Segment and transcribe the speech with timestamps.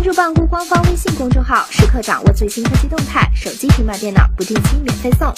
[0.00, 3.30] 关注办公官方微信公众号，时刻掌握最新科技动态。
[3.34, 5.30] 手机、平板电脑不定期免费送。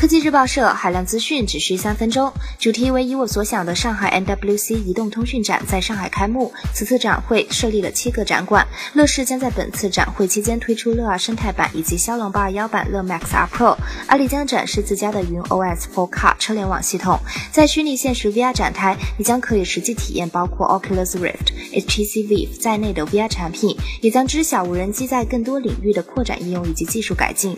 [0.00, 6.50] 科技日报社海量资讯只需三分钟，主题为以我所想的上海 NWC 移动通讯展在上海开幕。
[6.72, 13.76] 此次展会设立了七个展馆，乐视将在本次展会期间推出乐 R 生态版以及骁龙八二幺版乐 Max R Pro。
[14.06, 17.20] 阿里将展示自家的云 OS for Car 车联网系统。
[17.52, 27.54] 在虚拟现实 VR 展台，你将可以实际体验包括 Oculus Rift、HTC Vive 在内的 VR 产品，也将知晓无人机在更多领域的扩展应用以及技术改进。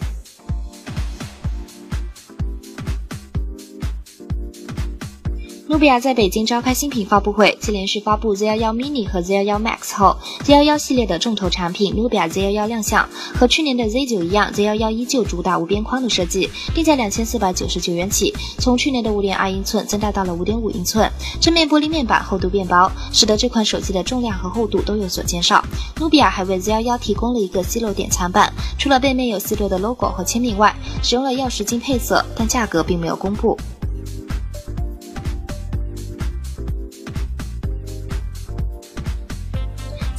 [5.72, 13.08] 努比亚在北京召开新品发布会，继连续发布 Z11 Mini 和 Z11 Max 后，Z11 系列的重头产品努比亚 Z11 亮相。
[13.34, 21.10] 和去年的 Z9 一样，Z11 依旧主打无边框的设计，定价两千四百九十九元起，从去年的五点二英寸增大到了五点五英寸，
[21.40, 25.64] 正面玻璃面板厚度变薄，使得这款手机的重量和厚度都有所减少。
[25.98, 33.56] 努比亚还为 Z11 提供了一个 C 漏典藏版，除了背面有 C 漏的 logo 和签名外，使用了曜石金配色，但价格并没有公布。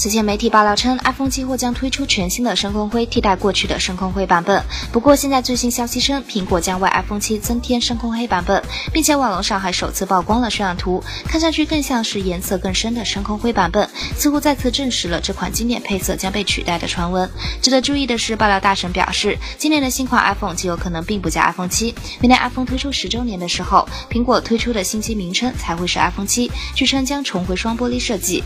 [0.03, 4.61] 此前媒体爆料称，iPhone 七或将推出全新的深空灰，替代过去的深空灰版本。
[4.91, 17.29] 不过，现在最新消息称，苹果将为 iPhone 七增添深空黑版本，并且网络上还首次曝光了渲染图，看上去更像是颜色更深的深空灰版本，似乎再次证实了这款经典配色将被取代的传闻。
[17.61, 28.43] 值得注意的是，爆料大神表示，今年的新款 iPhone 极有可能并不叫 iPhone 七，明年 iPhone 推出十周年的时候，苹果推出的新机名称才会是 iPhone 七，据称将重回双玻璃设计。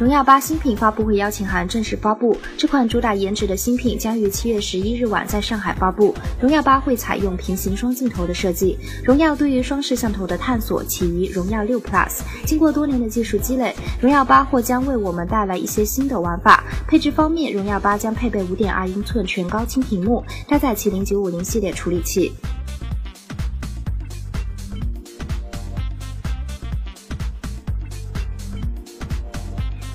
[0.00, 6.14] 荣耀八新品发布会邀请函正式发布，这款主打颜值的新品将于七月十一日晚在上海发布。
[6.40, 8.78] 荣耀八会采用平行双镜头的设计。
[9.04, 16.64] 荣耀对于双摄像头的探索起于荣耀六 Plus，经过多年的技术积累，荣耀八或将为我们带来一些新的玩法。
[16.88, 22.32] 配置方面，荣耀八将配备五点二英寸全高清屏幕，搭载麒麟九五零系列处理器。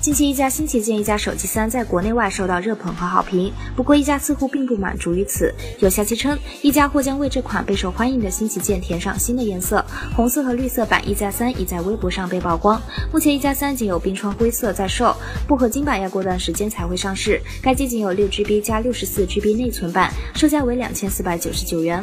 [0.06, 3.52] 近期，一加新旗舰一加手机三在国内外受到热捧和好评。
[3.74, 5.52] 不过，一加似乎并不满足于此。
[5.80, 9.84] 有消息称，一加或将为这款备受欢迎的新旗舰填上新的颜色，
[10.14, 12.80] 红色和绿色版一加三已在微博上被曝光。
[13.12, 15.12] 目前，一加三仅有冰川灰色在售，
[15.48, 17.42] 不合金版要过段时间才会上市。
[17.60, 22.00] 该机仅有六 GB 加六十四 GB 内存版，售价为两千四百九十九元。